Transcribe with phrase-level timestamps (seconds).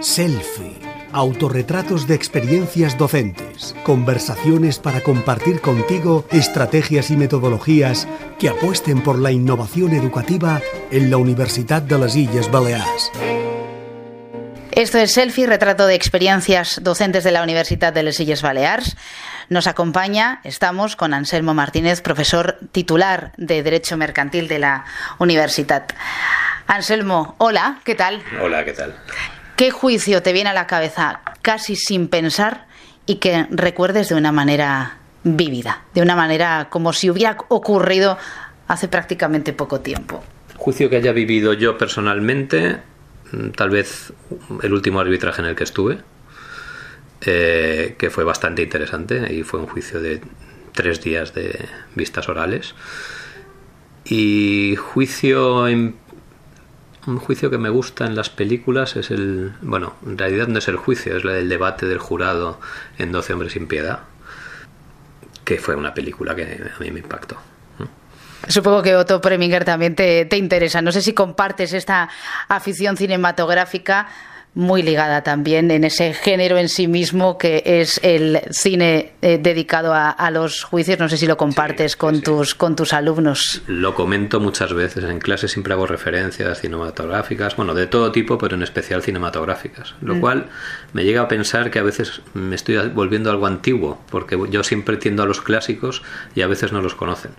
[0.00, 0.78] Selfie.
[1.12, 3.74] Autorretratos de experiencias docentes.
[3.82, 8.08] Conversaciones para compartir contigo estrategias y metodologías
[8.38, 13.12] que apuesten por la innovación educativa en la Universidad de las Islas Baleares.
[14.72, 18.96] Esto es Selfie, retrato de experiencias docentes de la Universidad de las Illes Baleares.
[19.50, 24.86] Nos acompaña, estamos con Anselmo Martínez, profesor titular de Derecho Mercantil de la
[25.18, 25.84] Universidad.
[26.66, 28.22] Anselmo, hola, ¿qué tal?
[28.40, 28.94] Hola, ¿qué tal?
[29.60, 32.66] ¿Qué juicio te viene a la cabeza casi sin pensar
[33.04, 38.16] y que recuerdes de una manera vívida, de una manera como si hubiera ocurrido
[38.68, 40.24] hace prácticamente poco tiempo?
[40.56, 42.78] Juicio que haya vivido yo personalmente,
[43.32, 44.14] mm, tal vez
[44.62, 45.98] el último arbitraje en el que estuve,
[47.20, 50.22] eh, que fue bastante interesante y fue un juicio de
[50.72, 52.74] tres días de vistas orales.
[54.06, 55.96] Y juicio en
[57.10, 59.52] un juicio que me gusta en las películas es el.
[59.60, 62.60] Bueno, en realidad no es el juicio, es el debate del jurado
[62.98, 64.00] en 12 Hombres sin Piedad,
[65.44, 67.36] que fue una película que a mí me impactó.
[68.48, 70.80] Supongo que Otto Preminger también te, te interesa.
[70.80, 72.08] No sé si compartes esta
[72.48, 74.08] afición cinematográfica
[74.54, 79.92] muy ligada también en ese género en sí mismo que es el cine eh, dedicado
[79.94, 80.98] a, los juicios.
[80.98, 83.62] No sé si lo compartes con, Tus, con tus alumnos.
[83.66, 85.04] Lo comento muchas veces.
[85.04, 89.94] En clase siempre hago referencias cinematográficas, bueno, de todo tipo, pero en especial cinematográficas.
[90.00, 90.20] Lo mm.
[90.20, 90.46] cual
[90.92, 94.96] me llega a pensar que a veces me estoy volviendo algo antiguo, porque yo siempre
[94.96, 96.02] tiendo a los clásicos
[96.34, 97.32] y a veces no los conocen.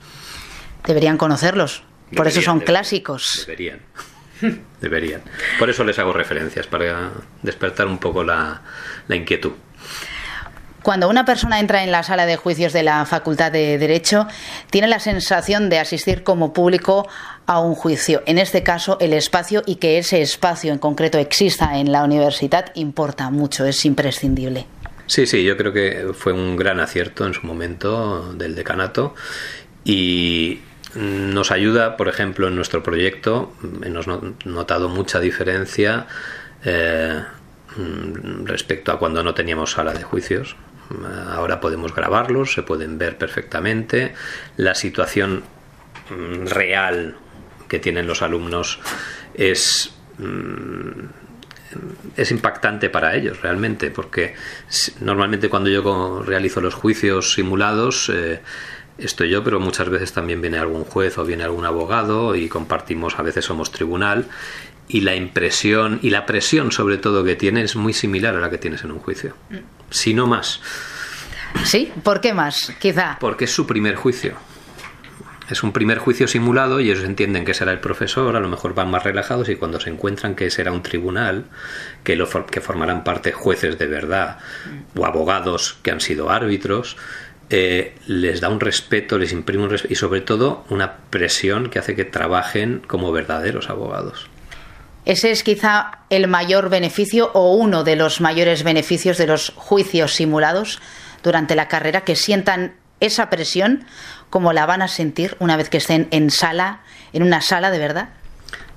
[0.86, 1.84] Deberían conocerlos.
[2.16, 3.44] Por eso son clásicos.
[3.46, 3.80] Deberían.
[4.82, 5.22] Deberían.
[5.60, 7.12] Por eso les hago referencias, para
[7.42, 8.62] despertar un poco la,
[9.10, 9.52] inquietud.
[10.84, 14.28] Cuando una persona entra en la sala de juicios de la Facultad de Derecho,
[14.72, 17.08] tiene la sensación de asistir como público
[17.46, 18.24] a un juicio.
[18.26, 22.72] En este caso, el espacio y que ese espacio en concreto exista en la universidad
[22.74, 24.66] importa mucho, es imprescindible.
[25.06, 29.14] Sí, sí, yo creo que fue un gran acierto en su momento del decanato
[29.84, 30.62] y
[30.96, 33.54] nos ayuda, por ejemplo, en nuestro proyecto,
[33.84, 34.08] hemos
[34.46, 36.08] notado mucha diferencia
[36.64, 37.24] eh,
[38.44, 40.56] respecto a cuando no teníamos sala de juicios.
[41.30, 44.14] Ahora podemos grabarlos, se pueden ver perfectamente.
[44.58, 45.44] La situación
[46.10, 47.16] mm, real
[47.70, 48.80] que tienen los alumnos
[49.34, 51.06] es mm,
[52.30, 54.36] impactante para ellos realmente, porque
[55.00, 58.42] normalmente cuando yo realizo los juicios simulados, eh,
[59.02, 63.18] estoy yo, pero muchas veces también viene algún juez o viene algún abogado y compartimos,
[63.20, 64.28] a veces somos tribunal
[64.88, 68.50] y la impresión y la presión sobre todo que tiene es muy similar a la
[68.50, 69.58] que tienes en un juicio, mm.
[69.90, 70.62] si no más.
[71.64, 71.92] ¿Sí?
[72.04, 72.74] ¿Por qué más?
[72.80, 73.18] Quizá.
[73.20, 74.36] Porque es su primer juicio.
[75.50, 78.74] Es un primer juicio simulado y ellos entienden que será el profesor, a lo mejor
[78.74, 81.46] van más relajados y cuando se encuentran que será un tribunal,
[82.06, 85.00] que, lo, que formarán parte jueces de verdad mm.
[85.00, 86.96] o abogados que han sido árbitros,
[87.54, 91.80] eh, les da un respeto, les imprime un respeto y sobre todo una presión que
[91.80, 94.30] hace que trabajen como verdaderos abogados.
[95.04, 100.14] Ese es quizá el mayor beneficio o uno de los mayores beneficios de los juicios
[100.14, 100.80] simulados
[101.24, 103.84] durante la carrera, que sientan esa presión
[104.30, 107.80] como la van a sentir una vez que estén en sala, en una sala de
[107.80, 108.10] verdad.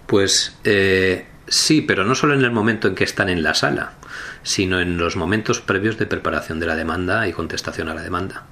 [0.06, 3.92] Pues eh, sí, pero no solo en el momento en que están en la sala,
[4.42, 8.44] sino en los momentos previos de preparación de la demanda y contestación a la demanda.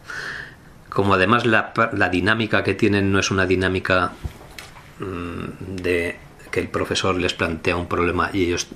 [0.89, 1.73] Como además la,
[2.11, 4.13] dinámica que tienen no es una dinámica
[4.99, 6.19] mm, de
[6.51, 8.69] que el profesor les plantea un problema y ellos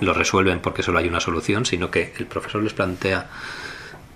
[0.00, 3.28] lo resuelven porque solo hay una solución, sino que el profesor les plantea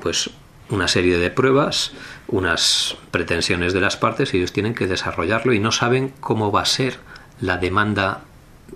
[0.00, 0.30] pues
[0.68, 1.92] una serie de pruebas,
[2.28, 6.62] unas pretensiones de las partes y ellos tienen que desarrollarlo y no saben cómo va
[6.62, 6.98] a ser
[7.40, 8.22] la demanda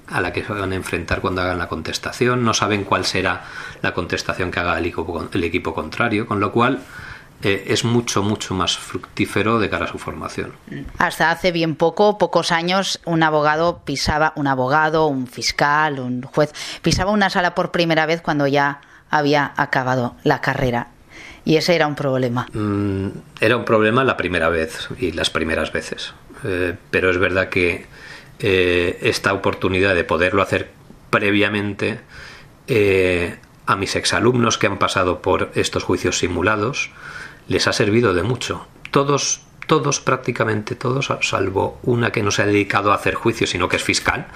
[0.08, 3.44] a la que se van a enfrentar cuando hagan la contestación, no saben cuál será
[3.82, 6.80] la contestación que haga el equipo, el equipo contrario, con lo cual
[7.42, 10.52] eh, es mucho, mucho más fructífero de cara a su formación.
[10.98, 16.52] Hasta hace bien poco, pocos años, un abogado pisaba, un abogado, un fiscal, un juez,
[16.82, 18.80] pisaba una sala por primera vez cuando ya
[19.10, 20.88] había acabado la carrera.
[21.44, 22.46] Y ese era un problema.
[22.52, 23.08] Mm,
[23.40, 26.12] era un problema la primera vez y las primeras veces.
[26.44, 27.86] Eh, pero es verdad que
[28.40, 30.70] eh, esta oportunidad de poderlo hacer
[31.10, 32.00] previamente
[32.68, 36.90] eh, a mis exalumnos que han pasado por estos juicios simulados
[37.48, 38.66] les ha servido de mucho.
[38.90, 43.68] Todos, todos, prácticamente todos, salvo una que no se ha dedicado a hacer juicios, sino
[43.68, 44.26] que es fiscal,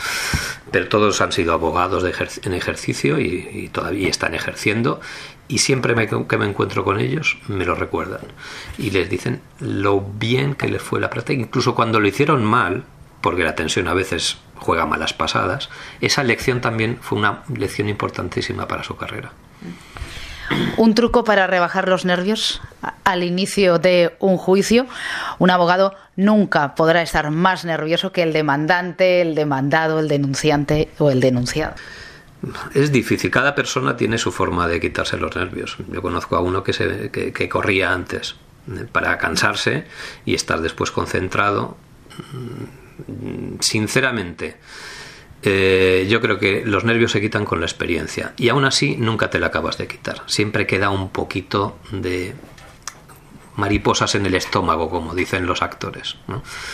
[0.70, 2.04] pero todos han sido abogados
[2.42, 5.00] en ejercicio y, todavía están ejerciendo
[5.48, 5.94] y siempre
[6.28, 8.20] que me encuentro con ellos me lo recuerdan
[8.78, 12.84] y les dicen lo bien que les fue la práctica, incluso cuando lo hicieron mal,
[13.24, 15.70] porque la tensión a veces juega malas pasadas.
[16.02, 19.32] Esa lección también fue una lección importantísima para su carrera.
[20.76, 22.60] Un truco para rebajar los nervios
[23.02, 24.86] al inicio de un juicio.
[25.38, 31.10] Un abogado nunca podrá estar más nervioso que el demandante, el demandado, el denunciante o
[31.10, 31.76] el denunciado.
[32.74, 35.78] Es difícil, cada persona tiene su forma de quitarse los nervios.
[35.90, 38.34] Yo conozco a uno que, se, que, corría antes
[38.68, 39.86] eh, para cansarse
[40.26, 41.78] y estar después concentrado.
[43.06, 44.56] Mm, sinceramente,
[45.42, 49.30] eh, yo creo que los nervios se quitan con la experiencia y aún así nunca
[49.30, 50.22] te la acabas de quitar.
[50.26, 52.34] Siempre queda un poquito de
[53.56, 56.16] mariposas en el estómago, como dicen los actores.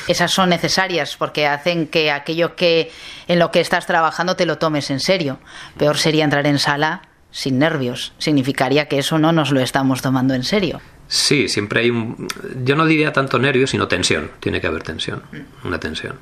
[0.08, 2.90] Esas son necesarias porque hacen que aquello que
[3.28, 5.38] en lo que estás trabajando te lo tomes en serio.
[5.76, 8.12] Peor sería entrar en sala sin nervios.
[8.19, 10.81] Significaría que eso no nos lo estamos tomando en serio.
[11.12, 12.26] Sí, siempre hay un...
[12.64, 14.30] Yo no diría tanto nervios, sino tensión.
[14.40, 15.22] Tiene que haber tensión,
[15.64, 16.16] una tensión.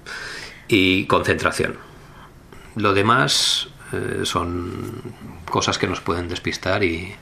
[0.66, 1.76] Y concentración
[2.78, 5.02] lo demás eh, son
[5.44, 7.14] cosas que nos pueden despistar y,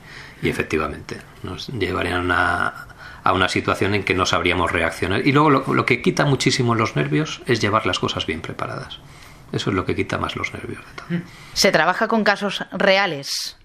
[0.43, 2.87] efectivamente nos llevarían a,
[3.33, 5.27] una situación en que no sabríamos reaccionar.
[5.27, 8.99] Y luego lo, que quita muchísimo los nervios es llevar las cosas bien preparadas.
[9.51, 10.81] Eso es lo que quita más los nervios
[11.53, 13.56] ¿Se trabaja con casos reales?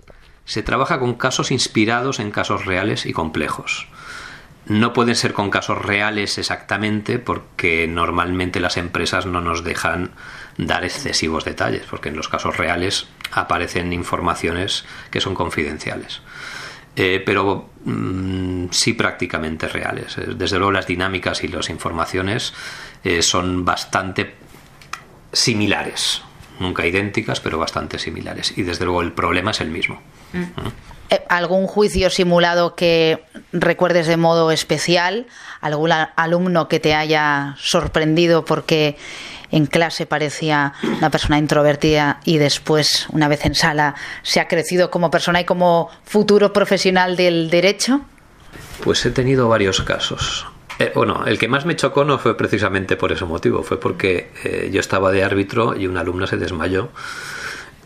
[0.45, 3.89] Se trabaja con casos inspirados en casos reales y complejos.
[4.67, 10.11] No pueden ser con casos reales exactamente porque normalmente las empresas no nos dejan
[10.57, 16.23] dar excesivos detalles, porque en los casos reales aparecen informaciones que son confidenciales.
[16.95, 20.19] Eh, pero mm, sí prácticamente reales.
[20.19, 22.53] Eh, desde luego las dinámicas y las informaciones
[23.03, 24.35] eh, son bastante
[25.33, 26.23] similares,
[26.61, 28.57] nunca idénticas, pero bastante similares.
[28.57, 30.01] Y desde luego el problema es el mismo.
[30.33, 30.69] Mm.
[31.29, 33.23] ¿Algún juicio simulado que
[33.53, 35.27] recuerdes de modo especial?
[35.61, 38.97] ¿Algún alumno que te haya sorprendido porque
[39.51, 44.91] en clase parecía una persona introvertida y después, una vez en sala, se ha crecido
[44.91, 48.01] como persona y como futuro profesional del derecho?
[48.83, 50.47] Pues he tenido varios casos.
[50.83, 54.31] Eh, bueno, el que más me chocó no fue precisamente por ese motivo, fue porque
[54.43, 56.89] eh, yo estaba de árbitro y una alumna se desmayó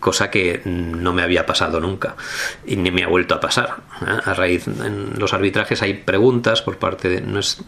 [0.01, 2.17] cosa que no me había pasado nunca
[2.65, 3.83] y ni me ha vuelto a pasar.
[4.01, 4.21] ¿eh?
[4.25, 7.59] A raíz en los arbitrajes hay preguntas por parte de los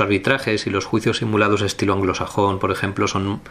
[0.00, 3.42] arbitrajes y los juicios simulados estilo anglosajón, por ejemplo, son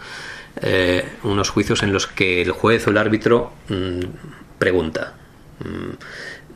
[1.24, 4.00] unos juicios en los que el juez o el árbitro mm,
[4.58, 5.14] pregunta.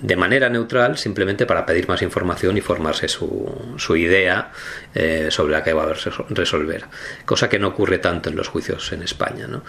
[0.03, 4.51] De manera neutral, simplemente para pedir más información y formarse su, su idea
[4.93, 5.93] eh, sobre la que va a
[6.29, 6.83] resolver.
[7.23, 9.47] Cosa que no ocurre tanto en los juicios en España.
[9.47, 9.63] ¿no?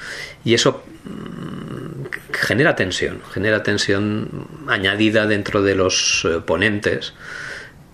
[0.45, 7.15] Y eso mm, genera tensión, genera tensión añadida dentro de los eh, ponentes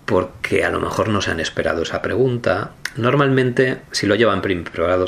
[0.07, 2.71] porque a lo mejor no se han esperado esa pregunta.
[2.97, 5.05] Normalmente, si lo llevan preparado,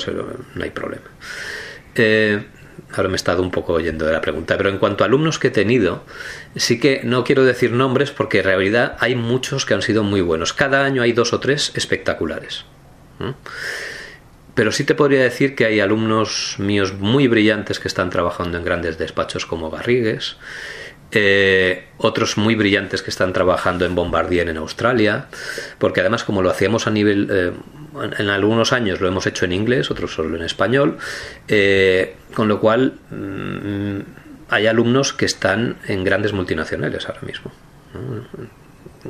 [0.53, 1.07] no hay problema.
[1.95, 2.45] Eh,
[2.97, 5.39] ahora me he estado un poco oyendo de la pregunta, pero en cuanto a alumnos
[5.39, 6.03] que he tenido,
[6.55, 10.21] sí que no quiero decir nombres porque en realidad hay muchos que han sido muy
[10.21, 10.53] buenos.
[10.53, 12.65] Cada año hay dos o tres espectaculares.
[14.55, 18.65] Pero sí te podría decir que hay alumnos míos muy brillantes que están trabajando en
[18.65, 20.37] grandes despachos como Garrigues,
[21.15, 25.27] eh, otros muy brillantes que están trabajando en Bombardier en Australia,
[25.77, 27.51] porque además como lo hacíamos a nivel, eh,
[28.17, 30.97] en algunos años lo hemos hecho en inglés, otros solo en español,
[31.47, 33.99] eh, con lo cual mm,
[34.49, 37.51] hay alumnos que están en grandes multinacionales ahora mismo.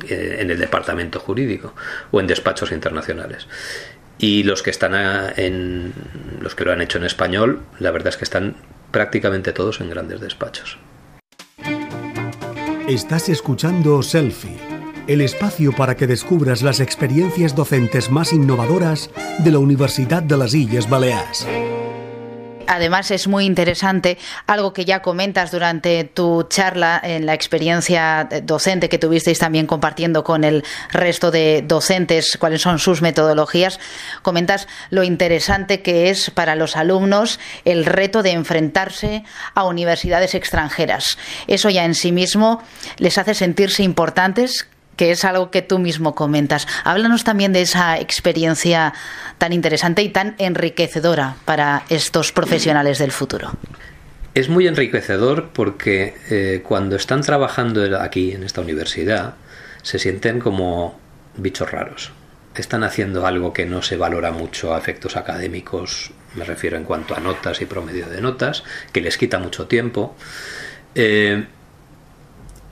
[0.08, 1.72] en el departamento jurídico
[2.10, 3.46] o en despachos internacionales
[4.18, 4.92] y los que están
[5.36, 5.92] en
[6.40, 8.56] los que lo han hecho en español la verdad es que están
[8.90, 10.78] prácticamente todos en grandes despachos
[12.88, 14.58] Estás escuchando Selfie,
[15.06, 20.52] el espacio para que descubras las experiencias docentes más innovadoras de la Universidad de las
[20.52, 21.46] Islas Baleares.
[22.74, 28.88] Además es muy interesante algo que ya comentas durante tu charla en la experiencia docente
[28.88, 33.78] que tuvisteis también compartiendo con el resto de docentes, cuáles son sus metodologías.
[34.22, 41.16] Comentas lo interesante que es para los alumnos el reto de enfrentarse a universidades extranjeras.
[41.46, 42.62] Eso ya en sí mismo
[42.98, 44.66] les hace sentirse importantes,
[44.96, 46.66] que es algo que tú mismo comentas.
[46.84, 48.94] Háblanos también de esa experiencia
[49.38, 53.52] tan interesante y tan enriquecedora para estos profesionales del futuro.
[54.34, 59.34] Es muy enriquecedor porque eh, cuando están trabajando aquí en esta universidad
[59.82, 60.98] se sienten como
[61.36, 62.10] bichos raros.
[62.56, 67.14] Están haciendo algo que no se valora mucho a efectos académicos, me refiero en cuanto
[67.14, 70.16] a notas y promedio de notas, que les quita mucho tiempo.
[70.94, 71.44] Eh,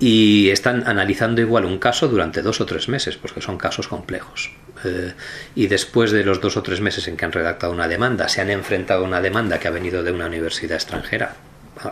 [0.02, 4.50] y están analizando igual un caso durante dos o tres meses, porque son casos complejos.
[4.82, 5.12] eh,
[5.54, 8.40] y después de los dos o tres meses en que han redactado una demanda, se
[8.40, 11.36] han enfrentado a una demanda que ha venido de una universidad extranjera.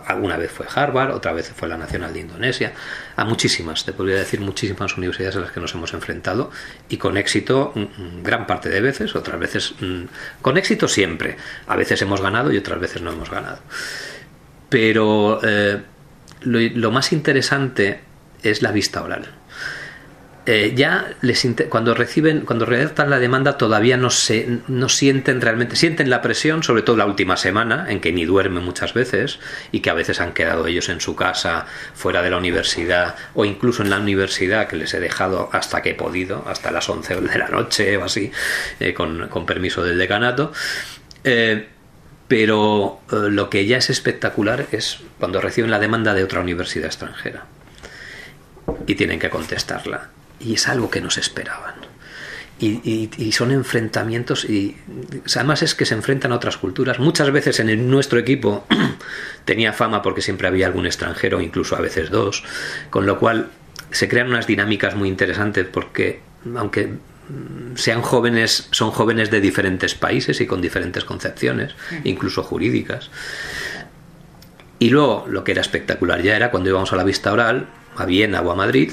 [0.07, 2.73] Alguna vez fue Harvard, otra vez fue la Nacional de Indonesia,
[3.15, 6.51] a muchísimas, te podría decir muchísimas universidades a las que nos hemos enfrentado
[6.89, 10.03] y con éxito mm, mm, gran parte de veces, otras veces mm,
[10.43, 11.37] con éxito siempre.
[11.69, 13.61] A veces hemos ganado y otras veces no hemos ganado.
[14.69, 15.81] Pero eh,
[16.43, 18.01] lo más interesante
[18.43, 19.29] es la vista oral
[20.47, 25.77] eh, ya les cuando reciben, cuando redactan la demanda todavía no se, no sienten realmente,
[25.77, 29.39] sienten la presión, sobre todo la última semana, en que ni duermen muchas veces
[29.71, 33.45] y que a veces han quedado ellos en su casa, fuera de la universidad o
[33.45, 37.21] incluso en la universidad que les he dejado hasta que he podido, hasta las 11
[37.21, 38.33] de la noche o así,
[38.81, 40.53] eh, con, permiso del decanato.
[41.23, 41.69] Eh,
[42.31, 47.43] pero lo que ya es espectacular es cuando reciben la demanda de otra universidad extranjera
[48.87, 51.75] y tienen que contestarla y es algo que no se esperaban.
[52.61, 54.77] Y, son enfrentamientos y
[55.35, 57.01] además es que se enfrentan a otras culturas.
[57.01, 58.65] Muchas veces en nuestro equipo
[59.45, 62.45] tenía fama porque siempre había algún extranjero, incluso a veces dos,
[62.91, 63.49] con lo cual
[63.91, 66.21] se crean unas dinámicas muy interesantes porque
[66.55, 66.91] aunque
[67.75, 73.11] sean jóvenes, son jóvenes de diferentes países y con diferentes concepciones, incluso jurídicas.
[74.79, 78.07] Y luego lo que era espectacular ya era cuando íbamos a la vista oral, a
[78.07, 78.93] Viena o a Madrid,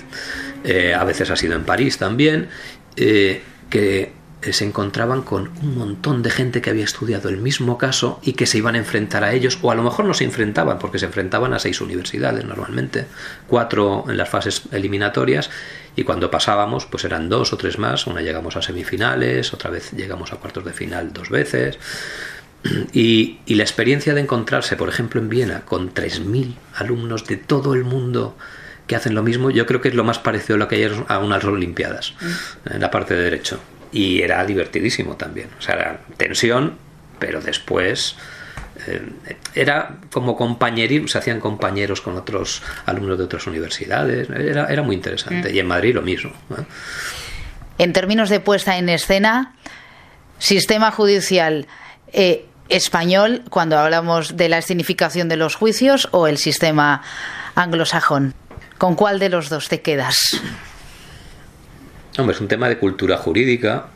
[0.63, 2.50] eh, a veces ha sido en París también,
[2.96, 8.20] eh, que se encontraban con un montón de gente que había estudiado el mismo caso
[8.22, 10.79] y que se iban a enfrentar a ellos, o a lo mejor no se enfrentaban,
[10.79, 13.06] porque se enfrentaban a seis universidades normalmente,
[13.48, 15.50] cuatro en las fases eliminatorias,
[15.96, 19.91] y cuando pasábamos, pues eran dos o tres más, una llegamos a semifinales, otra vez
[19.91, 21.79] llegamos a cuartos de final dos veces.
[22.91, 27.74] Y, y la experiencia de encontrarse, por ejemplo, en Viena, con 3.000 alumnos de todo
[27.74, 28.36] el mundo,
[28.88, 30.91] que hacen lo mismo, yo creo que es lo más parecido a lo que hay
[31.08, 32.74] a unas Olimpiadas, mm.
[32.74, 33.60] en la parte de derecho.
[33.91, 35.50] Y era divertidísimo también.
[35.58, 36.77] O sea, era tensión,
[37.20, 38.15] pero después
[38.88, 39.01] eh,
[39.56, 44.96] era como compañerismo, se hacían compañeros con otros alumnos de otras universidades, era, era muy
[44.96, 45.51] interesante.
[45.51, 45.56] Mm.
[45.56, 46.32] Y en Madrid lo mismo.
[47.77, 49.56] En términos de puesta en escena,
[50.38, 51.67] sistema judicial.
[52.13, 57.01] Eh, español cuando hablamos de la escenificación de los juicios o el sistema
[57.56, 58.34] anglosajón?
[58.77, 60.39] ¿Con cuál de los dos te quedas?
[62.17, 63.88] Hombre, es un tema de cultura jurídica.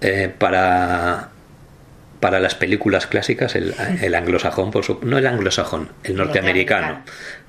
[0.00, 1.30] Eh, para,
[2.20, 7.02] para las películas clásicas, el, anglosajón, por no el anglosajón, el norteamericano,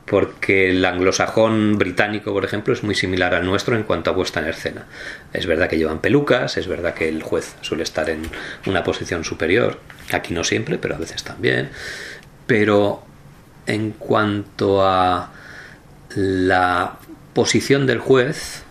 [0.05, 4.39] porque el anglosajón británico, por ejemplo, es muy similar al nuestro en cuanto a puesta
[4.39, 4.85] en escena.
[5.33, 8.23] Es verdad que llevan pelucas, es verdad que el juez suele estar en
[8.65, 9.79] una posición superior,
[10.11, 11.69] aquí no siempre, pero a veces también,
[12.47, 13.03] pero
[13.67, 15.31] en cuanto a
[16.15, 16.97] la
[17.33, 18.63] posición del juez,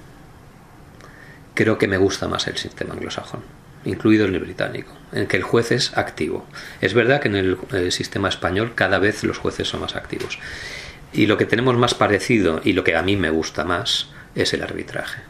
[1.58, 3.40] creo que me gusta más el sistema anglosajón,
[3.84, 6.46] incluido el británico, en que el juez es activo.
[6.80, 10.38] Es verdad que en el, sistema español cada vez los jueces son más activos.
[11.12, 14.54] Y lo que tenemos más parecido y lo que a mí me gusta más es
[14.54, 15.22] el arbitraje.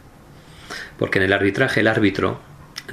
[0.99, 2.39] Porque en el arbitraje el árbitro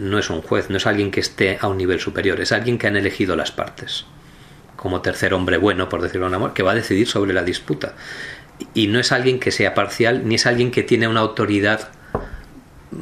[0.00, 2.78] no es un juez, no es alguien que esté a un nivel superior, es alguien
[2.78, 4.06] que han elegido las partes
[4.76, 7.94] como tercer hombre bueno, por decirlo de una que va a decidir sobre la disputa
[8.74, 11.90] y no es alguien que sea parcial, ni es alguien que tiene una autoridad,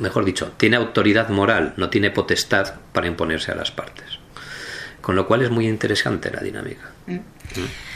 [0.00, 4.18] mejor dicho, tiene autoridad moral, no tiene potestad para imponerse a las partes.
[5.00, 6.90] Con lo cual es muy interesante la dinámica.
[7.06, 7.18] Mm.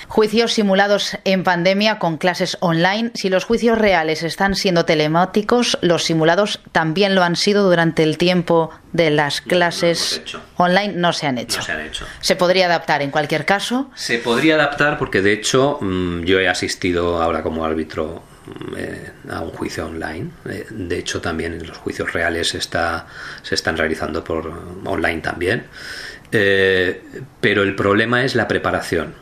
[0.09, 3.11] Juicios simulados en pandemia con clases online.
[3.15, 8.17] Si los juicios reales están siendo telemáticos, los simulados también lo han sido durante el
[8.17, 10.23] tiempo de las clases
[10.57, 10.95] online.
[10.95, 11.59] No se han hecho.
[11.59, 12.07] No se han hecho.
[12.21, 13.91] ¿Se podría adaptar en cualquier caso?
[13.95, 18.28] Se podría adaptar porque de hecho mm, yo he asistido ahora como árbitro mm,
[18.77, 20.31] eh, a un juicio online.
[20.47, 23.07] Eh, de hecho, también los juicios reales está,
[23.43, 24.53] se están realizando por
[24.85, 25.65] online también.
[26.31, 27.03] Eh,
[27.41, 29.15] pero el problema es la preparación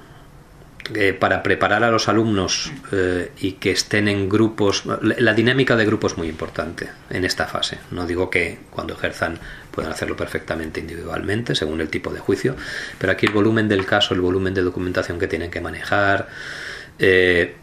[0.95, 5.85] eh, para preparar a los alumnos eh, y que estén en grupos, la dinámica de
[5.85, 7.79] grupo es muy importante en esta fase.
[7.91, 9.39] No digo que cuando ejerzan
[9.73, 12.55] puedan hacerlo perfectamente individualmente, según el tipo de juicio,
[12.99, 16.29] pero aquí el volumen del caso, el volumen de documentación que tienen que manejar,
[17.01, 17.57] eh,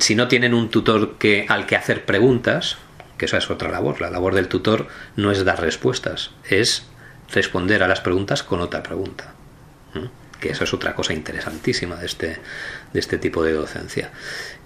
[0.00, 2.78] si no tienen un tutor que, al que hacer preguntas,
[3.18, 6.86] que esa es otra labor, la labor del tutor no es dar respuestas, es
[7.32, 9.34] responder a las preguntas con otra pregunta
[10.44, 12.36] que eso es otra cosa interesantísima de este,
[12.92, 14.10] de este tipo de docencia.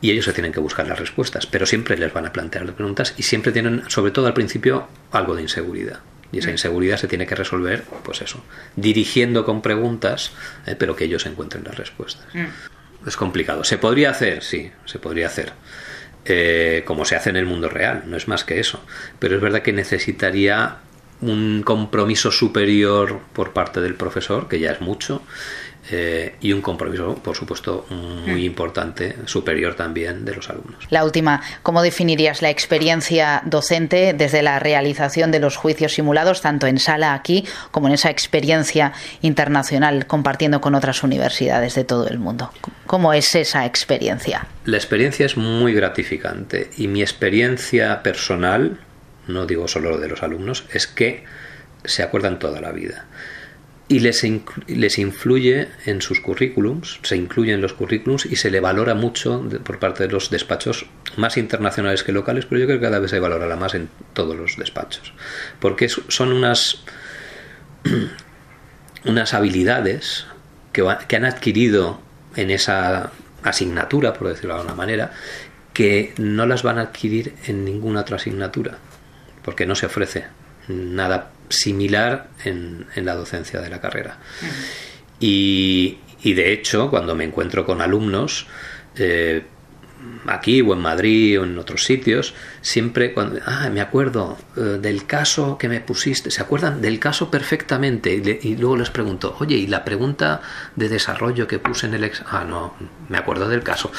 [0.01, 2.75] Y ellos se tienen que buscar las respuestas, pero siempre les van a plantear las
[2.75, 6.01] preguntas y siempre tienen, sobre todo al principio, algo de inseguridad.
[6.33, 6.53] Y esa mm.
[6.53, 8.43] inseguridad se tiene que resolver, pues eso,
[8.75, 10.33] dirigiendo con preguntas,
[10.67, 12.27] eh, pero que ellos encuentren las respuestas.
[12.35, 12.47] Mm.
[13.07, 13.65] Es complicado.
[13.65, 14.43] ¿Se podría hacer?
[14.43, 15.53] Sí, se podría hacer.
[16.31, 18.85] eh, como se hace en el mundo real, no es más que eso.
[19.19, 20.77] Pero es verdad que necesitaría
[21.21, 25.23] un compromiso superior por parte del profesor, que ya es mucho,
[25.91, 28.45] eh, y un compromiso, por supuesto, muy mm.
[28.45, 30.85] importante, superior también de los alumnos.
[30.91, 36.67] La última, ¿cómo definirías la experiencia docente desde la realización de los juicios simulados, tanto
[36.67, 42.19] en sala aquí como en esa experiencia internacional compartiendo con otras universidades de todo el
[42.19, 42.53] mundo?
[42.87, 44.47] ¿Cómo es esa experiencia?
[44.67, 48.79] La experiencia es muy gratificante y mi experiencia personal,
[49.29, 51.25] no digo solo de los alumnos, es que
[51.85, 53.07] se acuerdan toda la vida.
[53.91, 54.23] Y les,
[54.67, 59.49] les influye en sus currículums, se incluye en los currículums y se le valora mucho
[59.65, 63.11] por parte de los despachos más internacionales que locales, pero yo creo que cada vez
[63.11, 65.15] se valorará más en todos los despachos,
[65.59, 66.83] porque son unas,
[69.07, 70.27] unas habilidades
[70.73, 71.99] que, que han adquirido
[72.37, 73.11] en esa
[73.43, 75.13] asignatura, por decirlo de alguna manera,
[75.73, 78.79] que no las van a adquirir en ninguna otra asignatura,
[79.49, 80.27] porque no se ofrece
[80.69, 84.19] nada similar en, en la docencia de la carrera.
[85.19, 88.47] y, y, de hecho, cuando me encuentro con alumnos,
[88.97, 89.43] eh,
[90.27, 95.07] aquí o en Madrid o en otros sitios, siempre cuando, ah, me acuerdo eh, del
[95.07, 99.67] caso que me pusiste, se acuerdan del caso perfectamente y, luego les pregunto, oye, ¿y
[99.67, 100.41] la pregunta
[100.77, 102.23] de desarrollo que puse en el ex?
[102.27, 102.75] Ah, no,
[103.09, 103.91] me acuerdo del caso.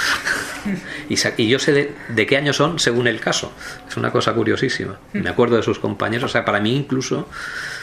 [1.10, 3.52] y, y, yo sé de, qué año son según el caso.
[3.88, 5.00] Es una cosa curiosísima.
[5.14, 7.28] Me acuerdo de sus compañeros, o sea, para mí incluso,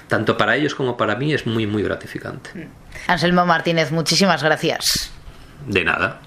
[0.08, 2.68] tanto para ellos como para mí, es muy, muy gratificante.
[3.06, 5.10] Anselmo Martínez, muchísimas gracias.
[5.66, 6.20] De nada.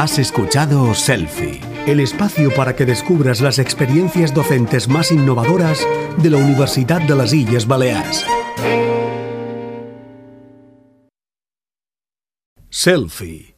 [0.00, 5.84] Has escuchado Selfie, el espacio para que descubras las experiencias docentes más innovadoras
[6.18, 8.24] de la Universidad de las Illes Baleares.
[12.70, 13.57] Selfie